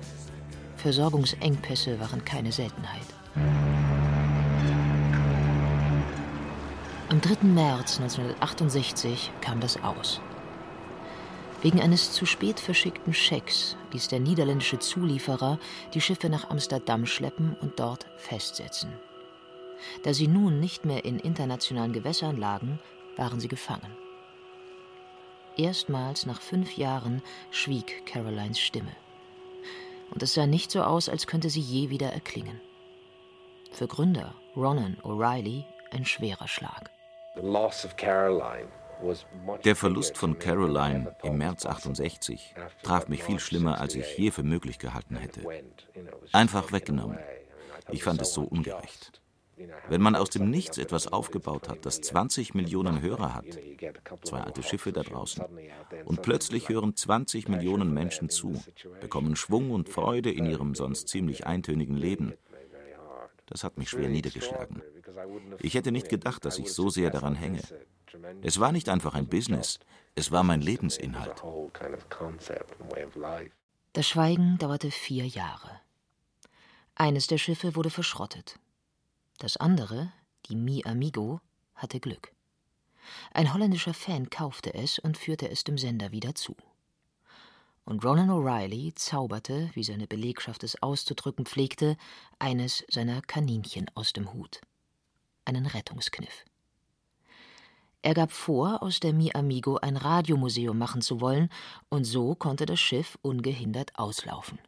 Versorgungsengpässe 0.77 1.99
waren 1.99 2.25
keine 2.25 2.51
Seltenheit. 2.51 3.05
Am 7.09 7.21
3. 7.21 7.45
März 7.45 7.99
1968 7.99 9.31
kam 9.41 9.59
das 9.59 9.81
aus. 9.83 10.19
Wegen 11.61 11.79
eines 11.79 12.11
zu 12.11 12.25
spät 12.25 12.59
verschickten 12.59 13.13
Schecks 13.13 13.77
ließ 13.93 14.07
der 14.07 14.19
niederländische 14.19 14.79
Zulieferer 14.79 15.59
die 15.93 16.01
Schiffe 16.01 16.29
nach 16.29 16.49
Amsterdam 16.49 17.05
schleppen 17.05 17.55
und 17.61 17.79
dort 17.79 18.07
festsetzen. 18.17 18.91
Da 20.03 20.13
sie 20.13 20.27
nun 20.27 20.59
nicht 20.59 20.85
mehr 20.85 21.05
in 21.05 21.19
internationalen 21.19 21.93
Gewässern 21.93 22.37
lagen, 22.37 22.79
waren 23.17 23.39
sie 23.39 23.47
gefangen. 23.47 23.95
Erstmals 25.57 26.25
nach 26.25 26.41
fünf 26.41 26.77
Jahren 26.77 27.21
schwieg 27.49 28.05
Carolines 28.05 28.59
Stimme. 28.59 28.95
Und 30.11 30.21
es 30.21 30.33
sah 30.33 30.45
nicht 30.45 30.69
so 30.71 30.83
aus, 30.83 31.09
als 31.09 31.27
könnte 31.27 31.49
sie 31.49 31.61
je 31.61 31.89
wieder 31.89 32.11
erklingen. 32.11 32.59
Für 33.71 33.87
Gründer 33.87 34.35
Ronan 34.55 34.97
O'Reilly 35.03 35.63
ein 35.91 36.05
schwerer 36.05 36.47
Schlag. 36.47 36.91
Der 39.63 39.75
Verlust 39.75 40.17
von 40.17 40.39
Caroline 40.39 41.15
im 41.23 41.37
März 41.37 41.65
68 41.65 42.55
traf 42.83 43.07
mich 43.07 43.23
viel 43.23 43.39
schlimmer, 43.39 43.81
als 43.81 43.95
ich 43.95 44.17
je 44.17 44.31
für 44.31 44.43
möglich 44.43 44.79
gehalten 44.79 45.17
hätte. 45.17 45.41
Einfach 46.31 46.71
weggenommen. 46.71 47.19
Ich 47.91 48.03
fand 48.03 48.21
es 48.21 48.33
so 48.33 48.43
ungerecht. 48.43 49.21
Wenn 49.87 50.01
man 50.01 50.15
aus 50.15 50.29
dem 50.29 50.49
Nichts 50.49 50.77
etwas 50.77 51.07
aufgebaut 51.07 51.69
hat, 51.69 51.85
das 51.85 52.01
20 52.01 52.53
Millionen 52.53 53.01
Hörer 53.01 53.33
hat, 53.33 53.45
zwei 54.23 54.41
alte 54.41 54.63
Schiffe 54.63 54.91
da 54.91 55.03
draußen, 55.03 55.43
und 56.05 56.21
plötzlich 56.21 56.69
hören 56.69 56.95
20 56.95 57.47
Millionen 57.47 57.93
Menschen 57.93 58.29
zu, 58.29 58.61
bekommen 58.99 59.35
Schwung 59.35 59.71
und 59.71 59.89
Freude 59.89 60.31
in 60.31 60.45
ihrem 60.45 60.75
sonst 60.75 61.07
ziemlich 61.07 61.45
eintönigen 61.45 61.95
Leben, 61.95 62.33
das 63.45 63.63
hat 63.63 63.77
mich 63.77 63.89
schwer 63.89 64.09
niedergeschlagen. 64.09 64.81
Ich 65.59 65.75
hätte 65.75 65.91
nicht 65.91 66.09
gedacht, 66.09 66.45
dass 66.45 66.57
ich 66.57 66.73
so 66.73 66.89
sehr 66.89 67.09
daran 67.09 67.35
hänge. 67.35 67.61
Es 68.41 68.59
war 68.59 68.71
nicht 68.71 68.89
einfach 68.89 69.13
ein 69.13 69.27
Business, 69.27 69.79
es 70.15 70.31
war 70.31 70.43
mein 70.43 70.61
Lebensinhalt. 70.61 71.43
Das 73.93 74.07
Schweigen 74.07 74.57
dauerte 74.57 74.91
vier 74.91 75.27
Jahre. 75.27 75.79
Eines 76.95 77.27
der 77.27 77.37
Schiffe 77.37 77.75
wurde 77.75 77.89
verschrottet. 77.89 78.59
Das 79.37 79.57
andere, 79.57 80.11
die 80.47 80.55
Mi 80.55 80.83
Amigo, 80.85 81.41
hatte 81.75 81.99
Glück. 81.99 82.31
Ein 83.33 83.53
holländischer 83.53 83.93
Fan 83.93 84.29
kaufte 84.29 84.73
es 84.73 84.97
und 84.97 85.17
führte 85.17 85.49
es 85.49 85.63
dem 85.63 85.77
Sender 85.77 86.11
wieder 86.11 86.35
zu. 86.35 86.55
Und 87.83 88.03
Ronan 88.03 88.31
O'Reilly 88.31 88.95
zauberte, 88.95 89.69
wie 89.73 89.83
seine 89.83 90.07
Belegschaft 90.07 90.63
es 90.63 90.81
auszudrücken 90.81 91.45
pflegte, 91.45 91.97
eines 92.39 92.83
seiner 92.89 93.21
Kaninchen 93.21 93.91
aus 93.93 94.13
dem 94.13 94.33
Hut. 94.33 94.61
Einen 95.43 95.67
Rettungskniff. 95.67 96.45
Er 98.01 98.13
gab 98.13 98.31
vor, 98.31 98.81
aus 98.81 98.99
der 98.99 99.13
Mi 99.13 99.31
Amigo 99.33 99.77
ein 99.77 99.97
Radiomuseum 99.97 100.77
machen 100.77 101.01
zu 101.01 101.21
wollen, 101.21 101.49
und 101.89 102.05
so 102.05 102.35
konnte 102.35 102.65
das 102.65 102.79
Schiff 102.79 103.17
ungehindert 103.21 103.97
auslaufen. 103.99 104.59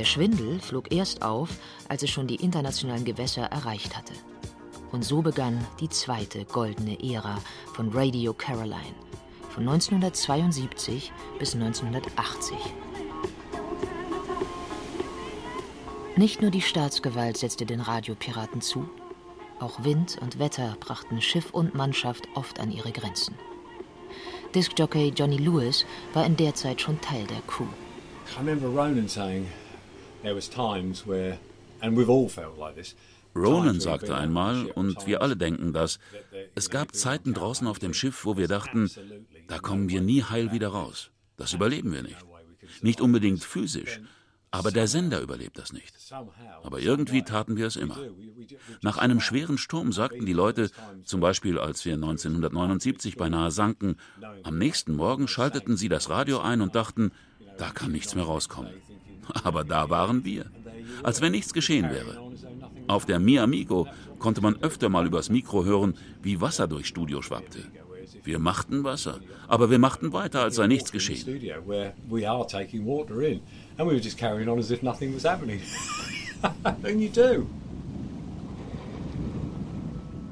Der 0.00 0.06
Schwindel 0.06 0.58
flog 0.60 0.94
erst 0.94 1.20
auf, 1.20 1.50
als 1.90 2.02
es 2.02 2.08
schon 2.08 2.26
die 2.26 2.36
internationalen 2.36 3.04
Gewässer 3.04 3.42
erreicht 3.42 3.94
hatte. 3.98 4.14
Und 4.92 5.04
so 5.04 5.20
begann 5.20 5.62
die 5.78 5.90
zweite 5.90 6.46
goldene 6.46 6.96
Ära 7.04 7.38
von 7.74 7.90
Radio 7.92 8.32
Caroline, 8.32 8.94
von 9.50 9.68
1972 9.68 11.12
bis 11.38 11.52
1980. 11.54 12.56
Nicht 16.16 16.40
nur 16.40 16.50
die 16.50 16.62
Staatsgewalt 16.62 17.36
setzte 17.36 17.66
den 17.66 17.82
Radiopiraten 17.82 18.62
zu, 18.62 18.88
auch 19.58 19.84
Wind 19.84 20.16
und 20.22 20.38
Wetter 20.38 20.78
brachten 20.80 21.20
Schiff 21.20 21.50
und 21.50 21.74
Mannschaft 21.74 22.26
oft 22.34 22.58
an 22.58 22.72
ihre 22.72 22.92
Grenzen. 22.92 23.34
Discjockey 24.54 25.12
Johnny 25.14 25.36
Lewis 25.36 25.84
war 26.14 26.24
in 26.24 26.38
der 26.38 26.54
Zeit 26.54 26.80
schon 26.80 26.98
Teil 27.02 27.26
der 27.26 27.42
Crew. 27.42 27.66
I 28.34 28.38
remember 28.38 28.68
Ronan 28.68 29.06
saying, 29.06 29.46
Ronan 33.34 33.80
sagte 33.80 34.16
einmal, 34.16 34.66
und 34.66 35.06
wir 35.06 35.22
alle 35.22 35.36
denken 35.36 35.72
das, 35.72 35.98
es 36.54 36.68
gab 36.68 36.94
Zeiten 36.94 37.32
draußen 37.32 37.66
auf 37.66 37.78
dem 37.78 37.94
Schiff, 37.94 38.24
wo 38.24 38.36
wir 38.36 38.48
dachten, 38.48 38.90
da 39.46 39.58
kommen 39.58 39.88
wir 39.88 40.00
nie 40.00 40.22
heil 40.22 40.52
wieder 40.52 40.68
raus. 40.68 41.10
Das 41.36 41.52
überleben 41.52 41.92
wir 41.92 42.02
nicht. 42.02 42.18
Nicht 42.82 43.00
unbedingt 43.00 43.42
physisch, 43.42 44.00
aber 44.50 44.72
der 44.72 44.88
Sender 44.88 45.20
überlebt 45.20 45.58
das 45.58 45.72
nicht. 45.72 45.94
Aber 46.62 46.80
irgendwie 46.80 47.22
taten 47.22 47.56
wir 47.56 47.66
es 47.66 47.76
immer. 47.76 47.96
Nach 48.82 48.98
einem 48.98 49.20
schweren 49.20 49.58
Sturm 49.58 49.92
sagten 49.92 50.26
die 50.26 50.32
Leute, 50.32 50.70
zum 51.04 51.20
Beispiel 51.20 51.58
als 51.58 51.84
wir 51.84 51.94
1979 51.94 53.16
beinahe 53.16 53.52
sanken, 53.52 53.96
am 54.42 54.58
nächsten 54.58 54.94
Morgen 54.94 55.28
schalteten 55.28 55.76
sie 55.76 55.88
das 55.88 56.10
Radio 56.10 56.40
ein 56.40 56.62
und 56.62 56.74
dachten, 56.74 57.12
da 57.58 57.70
kann 57.70 57.92
nichts 57.92 58.14
mehr 58.14 58.24
rauskommen. 58.24 58.72
Aber 59.44 59.64
da 59.64 59.90
waren 59.90 60.24
wir, 60.24 60.46
als 61.02 61.20
wenn 61.20 61.32
nichts 61.32 61.52
geschehen 61.52 61.90
wäre. 61.90 62.18
Auf 62.88 63.06
der 63.06 63.20
Mi 63.20 63.38
Amigo 63.38 63.86
konnte 64.18 64.40
man 64.40 64.56
öfter 64.62 64.88
mal 64.88 65.06
übers 65.06 65.30
Mikro 65.30 65.64
hören, 65.64 65.94
wie 66.22 66.40
Wasser 66.40 66.66
durchs 66.66 66.88
Studio 66.88 67.22
schwappte. 67.22 67.60
Wir 68.24 68.38
machten 68.38 68.84
Wasser, 68.84 69.20
aber 69.48 69.70
wir 69.70 69.78
machten 69.78 70.12
weiter, 70.12 70.42
als 70.42 70.56
sei 70.56 70.66
nichts 70.66 70.92
geschehen. 70.92 71.24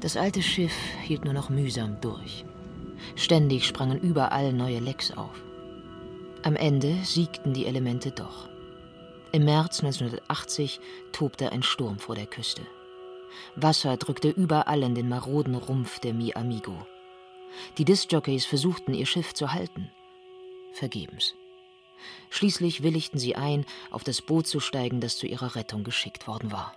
Das 0.01 0.15
alte 0.15 0.41
Schiff 0.41 0.73
hielt 1.03 1.25
nur 1.25 1.33
noch 1.33 1.49
mühsam 1.49 1.97
durch. 1.99 2.45
Ständig 3.15 3.65
sprangen 3.65 3.99
überall 3.99 4.53
neue 4.53 4.79
Lecks 4.79 5.11
auf. 5.11 5.43
Am 6.43 6.55
Ende 6.55 6.95
siegten 7.03 7.53
die 7.53 7.65
Elemente 7.65 8.11
doch. 8.11 8.47
Im 9.31 9.45
März 9.45 9.83
1980 9.83 10.79
tobte 11.11 11.51
ein 11.51 11.61
Sturm 11.61 11.99
vor 11.99 12.15
der 12.15 12.25
Küste. 12.25 12.63
Wasser 13.55 13.95
drückte 13.95 14.29
überall 14.29 14.81
in 14.81 14.95
den 14.95 15.07
maroden 15.07 15.53
Rumpf 15.53 15.99
der 15.99 16.15
Mi 16.15 16.33
Amigo. 16.33 16.87
Die 17.77 17.85
Discjockeys 17.85 18.47
versuchten, 18.47 18.95
ihr 18.95 19.05
Schiff 19.05 19.35
zu 19.35 19.53
halten. 19.53 19.91
Vergebens. 20.73 21.35
Schließlich 22.31 22.81
willigten 22.81 23.19
sie 23.19 23.35
ein, 23.35 23.65
auf 23.91 24.03
das 24.03 24.21
Boot 24.21 24.47
zu 24.47 24.59
steigen, 24.59 24.99
das 24.99 25.17
zu 25.17 25.27
ihrer 25.27 25.55
Rettung 25.55 25.83
geschickt 25.83 26.27
worden 26.27 26.51
war. 26.51 26.73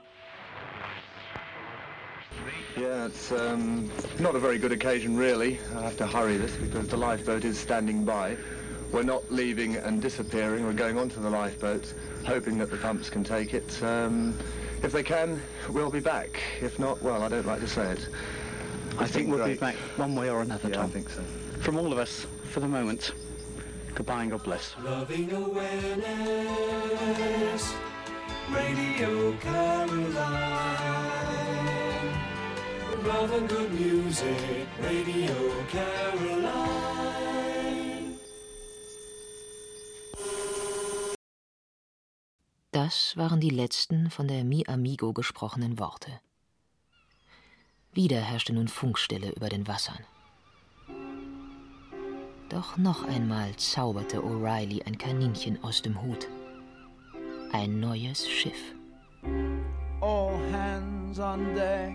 Yeah, 2.77 3.07
it's 3.07 3.31
um, 3.31 3.91
not 4.19 4.35
a 4.35 4.41
very 4.41 4.59
good 4.59 4.73
occasion, 4.73 5.17
really. 5.17 5.59
I 5.77 5.83
have 5.83 5.97
to 5.99 6.07
hurry 6.07 6.39
this 6.39 6.53
because 6.57 6.89
the 6.89 6.97
lifeboat 6.97 7.45
is 7.45 7.59
standing 7.59 8.05
by. 8.05 8.37
We're 8.93 9.03
not 9.03 9.31
leaving 9.33 9.77
and 9.77 10.03
disappearing. 10.03 10.65
We're 10.67 10.75
going 10.75 10.99
onto 10.99 11.21
the 11.21 11.31
lifeboat, 11.31 11.93
hoping 12.27 12.59
that 12.59 12.71
the 12.71 12.77
pumps 12.77 13.09
can 13.09 13.25
take 13.25 13.55
it. 13.55 13.83
Um, 13.83 14.37
if 14.83 14.93
they 14.93 15.03
can, 15.03 15.41
we'll 15.71 15.91
be 15.91 16.01
back. 16.01 16.43
If 16.61 16.79
not, 16.79 17.01
well, 17.03 17.23
I 17.23 17.29
don't 17.29 17.47
like 17.47 17.61
to 17.61 17.69
say 17.69 17.91
it. 17.93 18.09
I 18.99 19.07
think 19.07 19.29
we'll 19.29 19.39
great. 19.39 19.55
be 19.55 19.59
back 19.59 19.77
one 19.97 20.15
way 20.15 20.29
or 20.29 20.43
another, 20.43 20.69
yeah, 20.69 20.75
Tom. 20.75 20.85
I 20.87 20.89
think 20.89 21.09
so. 21.09 21.23
From 21.61 21.79
all 21.79 21.91
of 21.91 21.99
us, 21.99 22.27
for 22.51 22.61
the 22.61 22.69
moment. 22.69 23.13
Goodbye 23.95 24.23
and 24.23 24.31
God 24.31 24.43
bless. 24.43 24.75
Loving 24.83 25.33
awareness, 25.33 26.05
Radio 28.51 29.33
Caroline. 29.39 30.13
Love 33.05 33.33
and 33.33 33.49
good 33.49 33.73
music, 33.73 34.69
Radio 34.83 35.65
Caroline. 35.69 36.42
Das 42.85 43.17
waren 43.17 43.39
die 43.39 43.51
letzten 43.51 44.11
von 44.11 44.27
der 44.27 44.43
Mi 44.43 44.65
Amigo 44.67 45.13
gesprochenen 45.13 45.79
Worte. 45.79 46.11
Wieder 47.93 48.21
herrschte 48.21 48.53
nun 48.53 48.67
Funkstille 48.67 49.31
über 49.37 49.49
den 49.49 49.69
Wassern. 49.69 50.01
Doch 52.49 52.77
noch 52.79 53.05
einmal 53.05 53.55
zauberte 53.55 54.19
O'Reilly 54.19 54.85
ein 54.85 54.99
Kaninchen 54.99 55.63
aus 55.63 55.81
dem 55.83 56.03
Hut. 56.03 56.27
Ein 57.53 57.79
neues 57.79 58.29
Schiff. 58.29 58.75
All 60.01 60.35
hands 60.51 61.21
on 61.21 61.55
deck. 61.55 61.95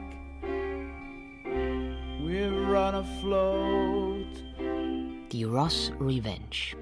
We're 2.21 2.65
run 2.65 2.95
afloat. 2.95 4.41
Die 5.33 5.43
Ross 5.43 5.91
Revenge. 5.99 6.77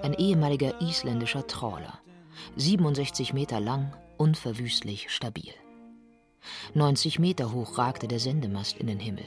Ein 0.00 0.14
ehemaliger 0.14 0.80
isländischer 0.80 1.46
Trawler. 1.46 2.00
67 2.56 3.32
Meter 3.32 3.60
lang, 3.60 3.92
unverwüstlich 4.16 5.10
stabil. 5.10 5.52
90 6.74 7.18
Meter 7.18 7.52
hoch 7.52 7.78
ragte 7.78 8.08
der 8.08 8.18
Sendemast 8.18 8.76
in 8.78 8.86
den 8.86 8.98
Himmel. 8.98 9.24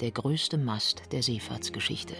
Der 0.00 0.10
größte 0.10 0.58
Mast 0.58 1.02
der 1.12 1.22
Seefahrtsgeschichte. 1.22 2.14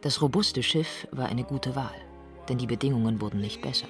Das 0.00 0.20
robuste 0.20 0.62
Schiff 0.62 1.06
war 1.10 1.28
eine 1.28 1.44
gute 1.44 1.74
Wahl, 1.76 1.94
denn 2.48 2.58
die 2.58 2.66
Bedingungen 2.66 3.20
wurden 3.20 3.40
nicht 3.40 3.62
besser. 3.62 3.88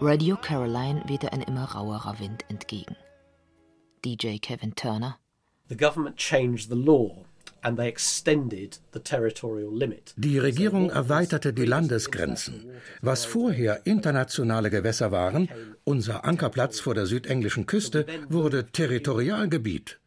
Radio 0.00 0.36
Caroline 0.36 1.02
wehte 1.06 1.32
ein 1.32 1.42
immer 1.42 1.64
rauerer 1.64 2.18
Wind 2.18 2.44
entgegen. 2.48 2.96
DJ 4.04 4.38
Kevin 4.38 4.74
Turner 4.74 5.18
The 5.68 5.76
government 5.76 6.16
changed 6.16 6.68
the 6.68 6.76
law 6.76 7.24
Die 10.16 10.38
Regierung 10.38 10.90
erweiterte 10.90 11.52
die 11.52 11.64
Landesgrenzen. 11.64 12.70
Was 13.00 13.24
vorher 13.24 13.86
internationale 13.86 14.70
Gewässer 14.70 15.10
waren, 15.10 15.48
unser 15.84 16.24
Ankerplatz 16.24 16.80
vor 16.80 16.94
der 16.94 17.06
südenglischen 17.06 17.66
Küste, 17.66 18.06
wurde 18.28 18.66
Territorialgebiet. 18.66 19.98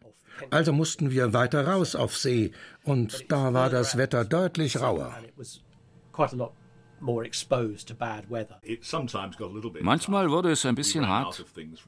Also 0.52 0.72
mussten 0.72 1.12
wir 1.12 1.34
weiter 1.34 1.68
raus 1.68 1.96
auf 1.96 2.16
See 2.16 2.52
und 2.84 3.32
da 3.32 3.54
war 3.54 3.70
das 3.70 3.98
Wetter 3.98 4.24
deutlich 4.24 4.80
rauer. 4.80 5.16
Manchmal 9.82 10.30
wurde 10.32 10.52
es 10.52 10.66
ein 10.66 10.76
bisschen 10.76 11.08
hart. 11.08 11.46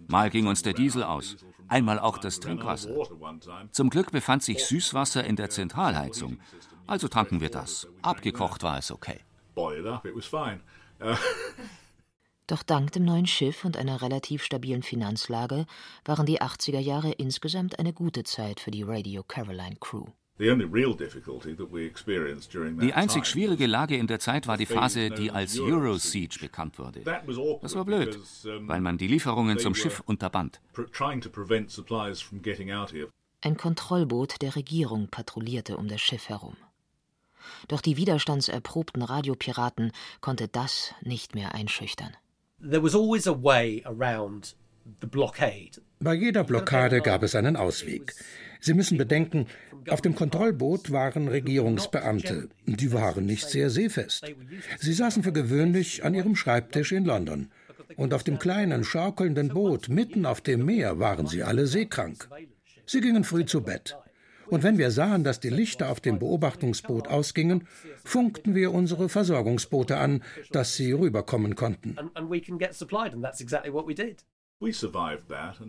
Mal 0.08 0.30
ging 0.30 0.48
uns 0.48 0.62
der 0.62 0.74
Diesel 0.74 1.04
aus, 1.04 1.38
einmal 1.68 2.00
auch 2.00 2.18
das 2.18 2.40
Trinkwasser. 2.40 2.92
Zum 3.72 3.90
Glück 3.90 4.12
befand 4.12 4.44
sich 4.44 4.66
Süßwasser 4.66 5.24
in 5.24 5.36
der 5.36 5.50
Zentralheizung, 5.50 6.40
also 6.88 7.08
tranken 7.08 7.42
wir 7.42 7.50
das. 7.50 7.88
Abgekocht 8.02 8.64
war 8.64 8.78
es 8.78 8.92
okay. 8.92 9.20
Doch 12.48 12.64
dank 12.64 12.92
dem 12.94 13.06
neuen 13.06 13.28
Schiff 13.28 13.64
und 13.64 13.78
einer 13.78 14.02
relativ 14.02 14.44
stabilen 14.44 14.82
Finanzlage 14.82 15.68
waren 16.04 16.26
die 16.26 16.42
80er 16.42 16.80
Jahre 16.80 17.12
insgesamt 17.12 17.78
eine 17.78 17.94
gute 17.94 18.24
Zeit 18.24 18.60
für 18.60 18.72
die 18.72 18.82
Radio 18.82 19.22
Caroline 19.22 19.76
Crew. 19.80 20.08
Die 20.40 20.50
einzig 22.94 23.26
schwierige 23.26 23.68
Lage 23.68 23.98
in 23.98 24.08
der 24.08 24.20
Zeit 24.20 24.48
war 24.48 24.56
die 24.58 24.66
Phase, 24.66 25.10
die 25.10 25.32
als 25.32 25.60
Euro 25.60 25.98
Siege 25.98 26.38
bekannt 26.40 26.80
wurde. 26.80 27.02
Das 27.02 27.76
war 27.76 27.84
blöd, 27.84 28.18
weil 28.62 28.80
man 28.80 28.98
die 28.98 29.08
Lieferungen 29.08 29.60
zum 29.60 29.76
Schiff 29.76 30.02
unterband. 30.06 30.62
Ein 33.42 33.58
Kontrollboot 33.58 34.42
der 34.42 34.56
Regierung 34.56 35.08
patrouillierte 35.10 35.78
um 35.78 35.88
das 35.90 36.02
Schiff 36.02 36.30
herum. 36.30 36.56
Doch 37.68 37.82
die 37.82 37.98
widerstandserprobten 37.98 39.02
Radiopiraten 39.02 39.92
konnte 40.22 40.48
das 40.48 40.94
nicht 41.02 41.36
mehr 41.36 41.54
einschüchtern. 41.54 42.16
There 42.62 42.84
was 42.84 42.96
always 42.96 43.28
a 43.28 43.44
way 43.44 43.84
around. 43.86 44.56
Bei 46.00 46.14
jeder 46.14 46.44
Blockade 46.44 47.02
gab 47.02 47.24
es 47.24 47.36
einen 47.36 47.56
Ausweg. 47.56 48.14
Sie 48.62 48.74
müssen 48.74 48.98
bedenken, 48.98 49.48
auf 49.88 50.02
dem 50.02 50.16
Kontrollboot 50.16 50.92
waren 50.92 51.28
Regierungsbeamte. 51.28 52.50
Die 52.66 52.92
waren 52.92 53.26
nicht 53.26 53.48
sehr 53.48 53.70
seefest. 53.70 54.26
Sie 54.80 54.94
saßen 54.94 55.24
für 55.24 55.32
gewöhnlich 55.32 56.04
an 56.04 56.14
ihrem 56.14 56.36
Schreibtisch 56.36 56.92
in 56.92 57.06
London. 57.06 57.50
Und 57.96 58.14
auf 58.14 58.24
dem 58.24 58.38
kleinen, 58.38 58.84
schaukelnden 58.84 59.50
Boot 59.50 59.90
mitten 59.90 60.26
auf 60.26 60.42
dem 60.42 60.66
Meer 60.66 61.00
waren 61.00 61.28
sie 61.28 61.44
alle 61.44 61.68
seekrank. 61.68 62.30
Sie 62.86 63.02
gingen 63.02 63.24
früh 63.24 63.46
zu 63.46 63.62
Bett. 63.62 63.98
Und 64.48 64.64
wenn 64.64 64.78
wir 64.78 64.92
sahen, 64.92 65.24
dass 65.24 65.40
die 65.40 65.50
Lichter 65.50 65.90
auf 65.90 66.00
dem 66.00 66.18
Beobachtungsboot 66.18 67.08
ausgingen, 67.08 67.68
funkten 68.04 68.56
wir 68.56 68.74
unsere 68.74 69.08
Versorgungsboote 69.08 69.98
an, 69.98 70.24
dass 70.52 70.76
sie 70.76 70.92
rüberkommen 70.92 71.56
konnten. 71.56 71.96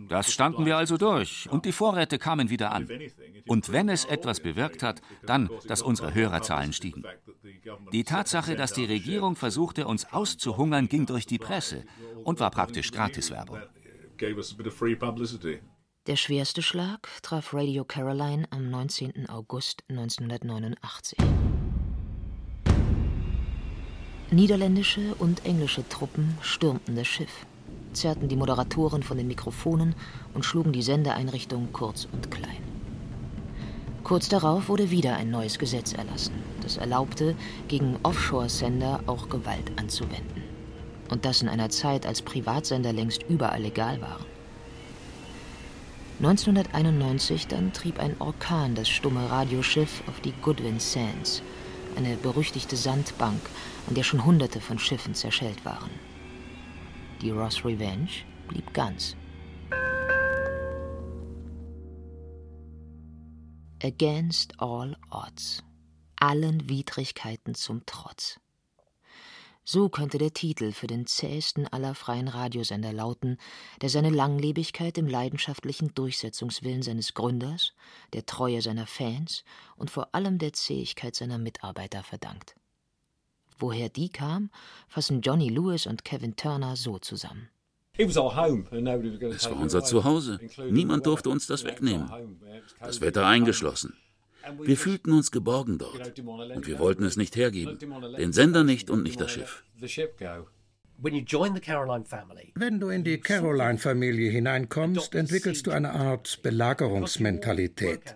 Das 0.09 0.33
standen 0.33 0.65
wir 0.65 0.75
also 0.75 0.97
durch 0.97 1.49
und 1.49 1.65
die 1.65 1.71
Vorräte 1.71 2.19
kamen 2.19 2.49
wieder 2.49 2.73
an. 2.73 2.89
Und 3.47 3.71
wenn 3.71 3.87
es 3.87 4.03
etwas 4.05 4.41
bewirkt 4.41 4.83
hat, 4.83 5.01
dann, 5.23 5.49
dass 5.67 5.81
unsere 5.81 6.13
Hörerzahlen 6.13 6.73
stiegen. 6.73 7.03
Die 7.93 8.03
Tatsache, 8.03 8.55
dass 8.55 8.73
die 8.73 8.85
Regierung 8.85 9.35
versuchte, 9.37 9.87
uns 9.87 10.11
auszuhungern, 10.11 10.89
ging 10.89 11.05
durch 11.05 11.25
die 11.25 11.37
Presse 11.37 11.85
und 12.23 12.39
war 12.39 12.51
praktisch 12.51 12.91
Gratiswerbung. 12.91 13.59
Der 16.07 16.15
schwerste 16.15 16.61
Schlag 16.61 17.07
traf 17.21 17.53
Radio 17.53 17.85
Caroline 17.85 18.45
am 18.49 18.69
19. 18.69 19.29
August 19.29 19.83
1989. 19.87 21.17
Niederländische 24.31 25.13
und 25.15 25.45
englische 25.45 25.87
Truppen 25.89 26.37
stürmten 26.41 26.95
das 26.95 27.07
Schiff, 27.07 27.45
zerrten 27.93 28.27
die 28.27 28.35
Moderatoren 28.35 29.03
von 29.03 29.17
den 29.17 29.27
Mikrofonen 29.27 29.95
und 30.33 30.45
schlugen 30.45 30.71
die 30.71 30.81
Sendeeinrichtung 30.81 31.69
kurz 31.71 32.07
und 32.11 32.31
klein. 32.31 32.63
Kurz 34.03 34.29
darauf 34.29 34.67
wurde 34.67 34.91
wieder 34.91 35.15
ein 35.15 35.29
neues 35.29 35.59
Gesetz 35.59 35.93
erlassen, 35.93 36.33
das 36.61 36.77
erlaubte, 36.77 37.35
gegen 37.67 37.97
Offshore-Sender 38.03 39.01
auch 39.05 39.29
Gewalt 39.29 39.71
anzuwenden. 39.77 40.43
Und 41.09 41.25
das 41.25 41.41
in 41.41 41.49
einer 41.49 41.69
Zeit, 41.69 42.05
als 42.05 42.21
Privatsender 42.21 42.93
längst 42.93 43.23
überall 43.29 43.61
legal 43.61 44.01
waren. 44.01 44.25
1991 46.19 47.47
dann 47.47 47.73
trieb 47.73 47.99
ein 47.99 48.15
Orkan 48.19 48.75
das 48.75 48.89
stumme 48.89 49.29
Radioschiff 49.29 50.03
auf 50.07 50.19
die 50.19 50.33
Goodwin 50.41 50.79
Sands, 50.79 51.41
eine 51.95 52.15
berüchtigte 52.15 52.75
Sandbank, 52.75 53.41
an 53.87 53.95
der 53.95 54.03
schon 54.03 54.23
Hunderte 54.23 54.61
von 54.61 54.77
Schiffen 54.77 55.15
zerschellt 55.15 55.65
waren. 55.65 55.89
Die 57.21 57.29
Ross 57.29 57.63
Revenge 57.63 58.09
blieb 58.47 58.73
ganz. 58.73 59.15
Against 63.83 64.59
all 64.59 64.97
odds. 65.11 65.63
Allen 66.15 66.67
Widrigkeiten 66.67 67.53
zum 67.53 67.83
Trotz. 67.85 68.39
So 69.63 69.89
könnte 69.89 70.17
der 70.17 70.33
Titel 70.33 70.71
für 70.71 70.87
den 70.87 71.05
zähesten 71.05 71.67
aller 71.67 71.93
freien 71.93 72.27
Radiosender 72.27 72.91
lauten, 72.91 73.37
der 73.81 73.89
seine 73.89 74.09
Langlebigkeit 74.09 74.97
dem 74.97 75.07
leidenschaftlichen 75.07 75.93
Durchsetzungswillen 75.93 76.81
seines 76.81 77.13
Gründers, 77.13 77.73
der 78.13 78.25
Treue 78.25 78.63
seiner 78.63 78.87
Fans 78.87 79.43
und 79.75 79.91
vor 79.91 80.15
allem 80.15 80.39
der 80.39 80.53
Zähigkeit 80.53 81.15
seiner 81.15 81.37
Mitarbeiter 81.37 82.01
verdankt. 82.01 82.55
Woher 83.61 83.89
die 83.89 84.09
kam, 84.09 84.49
fassen 84.87 85.21
Johnny 85.21 85.49
Lewis 85.49 85.85
und 85.85 86.03
Kevin 86.03 86.35
Turner 86.35 86.75
so 86.75 86.97
zusammen. 86.97 87.49
Es 87.95 88.15
war 88.15 89.57
unser 89.57 89.83
Zuhause. 89.83 90.39
Niemand 90.69 91.05
durfte 91.05 91.29
uns 91.29 91.45
das 91.45 91.63
wegnehmen. 91.63 92.09
Das 92.79 93.01
Wetter 93.01 93.27
eingeschlossen. 93.27 93.93
Wir 94.63 94.77
fühlten 94.77 95.11
uns 95.13 95.31
geborgen 95.31 95.77
dort. 95.77 96.19
Und 96.55 96.65
wir 96.65 96.79
wollten 96.79 97.03
es 97.03 97.17
nicht 97.17 97.35
hergeben. 97.35 97.77
Den 98.17 98.33
Sender 98.33 98.63
nicht 98.63 98.89
und 98.89 99.03
nicht 99.03 99.21
das 99.21 99.31
Schiff. 99.31 99.63
Wenn 102.55 102.79
du 102.79 102.89
in 102.89 103.03
die 103.03 103.19
Caroline-Familie 103.19 104.31
hineinkommst, 104.31 105.13
entwickelst 105.13 105.67
du 105.67 105.71
eine 105.71 105.91
Art 105.91 106.41
Belagerungsmentalität, 106.41 108.15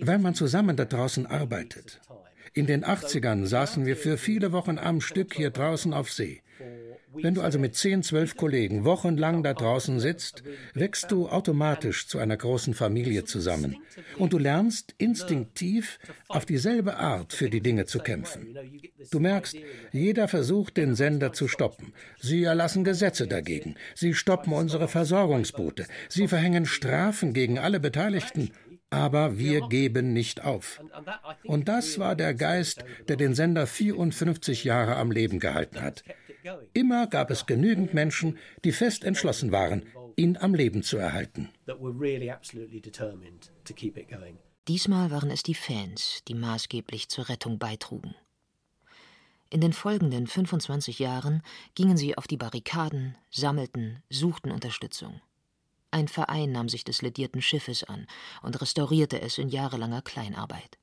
weil 0.00 0.18
man 0.18 0.34
zusammen 0.34 0.76
da 0.76 0.84
draußen 0.84 1.26
arbeitet. 1.26 2.00
In 2.56 2.64
den 2.64 2.86
80ern 2.86 3.44
saßen 3.44 3.84
wir 3.84 3.98
für 3.98 4.16
viele 4.16 4.50
Wochen 4.50 4.78
am 4.78 5.02
Stück 5.02 5.34
hier 5.34 5.50
draußen 5.50 5.92
auf 5.92 6.10
See. 6.10 6.40
Wenn 7.12 7.34
du 7.34 7.42
also 7.42 7.58
mit 7.58 7.74
10, 7.74 8.02
12 8.02 8.36
Kollegen 8.36 8.86
wochenlang 8.86 9.42
da 9.42 9.52
draußen 9.52 10.00
sitzt, 10.00 10.42
wächst 10.72 11.10
du 11.10 11.28
automatisch 11.28 12.08
zu 12.08 12.18
einer 12.18 12.36
großen 12.38 12.72
Familie 12.72 13.24
zusammen. 13.24 13.76
Und 14.16 14.32
du 14.32 14.38
lernst 14.38 14.94
instinktiv 14.96 15.98
auf 16.28 16.46
dieselbe 16.46 16.96
Art 16.96 17.34
für 17.34 17.50
die 17.50 17.60
Dinge 17.60 17.84
zu 17.84 17.98
kämpfen. 17.98 18.56
Du 19.10 19.20
merkst, 19.20 19.56
jeder 19.92 20.26
versucht, 20.26 20.78
den 20.78 20.94
Sender 20.94 21.34
zu 21.34 21.48
stoppen. 21.48 21.92
Sie 22.20 22.42
erlassen 22.44 22.84
Gesetze 22.84 23.26
dagegen. 23.26 23.76
Sie 23.94 24.14
stoppen 24.14 24.54
unsere 24.54 24.88
Versorgungsboote. 24.88 25.86
Sie 26.08 26.26
verhängen 26.26 26.64
Strafen 26.64 27.34
gegen 27.34 27.58
alle 27.58 27.80
Beteiligten. 27.80 28.50
Aber 28.90 29.38
wir 29.38 29.62
geben 29.68 30.12
nicht 30.12 30.44
auf. 30.44 30.80
Und 31.44 31.68
das 31.68 31.98
war 31.98 32.14
der 32.14 32.34
Geist, 32.34 32.84
der 33.08 33.16
den 33.16 33.34
Sender 33.34 33.66
54 33.66 34.64
Jahre 34.64 34.96
am 34.96 35.10
Leben 35.10 35.40
gehalten 35.40 35.82
hat. 35.82 36.04
Immer 36.72 37.08
gab 37.08 37.30
es 37.30 37.46
genügend 37.46 37.94
Menschen, 37.94 38.38
die 38.64 38.72
fest 38.72 39.04
entschlossen 39.04 39.50
waren, 39.50 39.86
ihn 40.14 40.36
am 40.36 40.54
Leben 40.54 40.82
zu 40.82 40.96
erhalten. 40.96 41.50
Diesmal 44.68 45.10
waren 45.10 45.30
es 45.30 45.42
die 45.42 45.54
Fans, 45.54 46.22
die 46.28 46.34
maßgeblich 46.34 47.08
zur 47.08 47.28
Rettung 47.28 47.58
beitrugen. 47.58 48.14
In 49.48 49.60
den 49.60 49.72
folgenden 49.72 50.26
25 50.26 50.98
Jahren 50.98 51.42
gingen 51.74 51.96
sie 51.96 52.18
auf 52.18 52.26
die 52.26 52.36
Barrikaden, 52.36 53.16
sammelten, 53.30 54.02
suchten 54.10 54.50
Unterstützung. 54.50 55.20
Ein 55.90 56.08
Verein 56.08 56.52
nahm 56.52 56.68
sich 56.68 56.84
des 56.84 57.02
ledierten 57.02 57.42
Schiffes 57.42 57.84
an 57.84 58.06
und 58.42 58.60
restaurierte 58.60 59.20
es 59.20 59.38
in 59.38 59.48
jahrelanger 59.48 60.02
Kleinarbeit. 60.02 60.78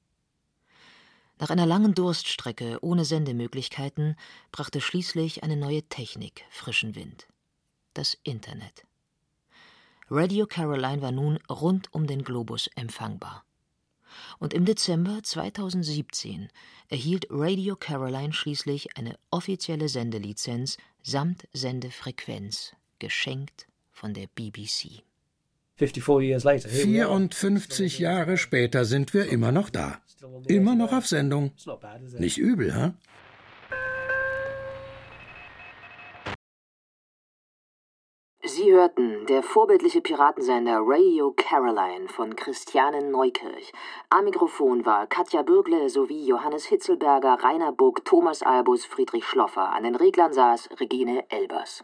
Nach 1.39 1.49
einer 1.49 1.65
langen 1.65 1.93
Durststrecke 1.93 2.79
ohne 2.81 3.05
Sendemöglichkeiten 3.05 4.15
brachte 4.51 4.81
schließlich 4.81 5.43
eine 5.43 5.57
neue 5.57 5.83
Technik 5.83 6.45
frischen 6.49 6.95
Wind. 6.95 7.27
Das 7.93 8.17
Internet. 8.23 8.85
Radio 10.09 10.45
Caroline 10.45 11.01
war 11.01 11.11
nun 11.11 11.37
rund 11.49 11.93
um 11.93 12.07
den 12.07 12.23
Globus 12.23 12.67
empfangbar. 12.75 13.43
Und 14.37 14.53
im 14.53 14.63
Dezember 14.63 15.23
2017 15.23 16.49
erhielt 16.87 17.25
Radio 17.29 17.75
Caroline 17.75 18.31
schließlich 18.31 18.95
eine 18.95 19.17
offizielle 19.31 19.89
Sendelizenz 19.89 20.77
samt 21.01 21.47
Sendefrequenz, 21.51 22.73
geschenkt 22.99 23.67
von 23.93 24.13
der 24.13 24.27
BBC. 24.27 25.03
54 25.75 27.99
Jahre 27.99 28.37
später 28.37 28.85
sind 28.85 29.13
wir 29.13 29.31
immer 29.31 29.51
noch 29.51 29.69
da. 29.69 29.99
Immer 30.47 30.75
noch 30.75 30.93
auf 30.93 31.07
Sendung. 31.07 31.51
Nicht 32.19 32.37
übel, 32.37 32.73
hä? 32.73 32.91
Sie 38.45 38.71
hörten 38.71 39.25
der 39.27 39.41
vorbildliche 39.41 40.01
Piratensender 40.01 40.81
Radio 40.83 41.31
Caroline 41.31 42.09
von 42.09 42.35
Christiane 42.35 43.01
Neukirch. 43.01 43.71
Am 44.09 44.25
Mikrofon 44.25 44.85
war 44.85 45.07
Katja 45.07 45.43
Bürgle 45.43 45.89
sowie 45.89 46.27
Johannes 46.27 46.65
Hitzelberger, 46.65 47.37
Rainer 47.41 47.71
Buck, 47.71 48.03
Thomas 48.03 48.43
Albus, 48.43 48.85
Friedrich 48.85 49.25
Schloffer. 49.25 49.73
An 49.73 49.83
den 49.83 49.95
Reglern 49.95 50.33
saß 50.33 50.69
Regine 50.79 51.23
Elbers. 51.29 51.83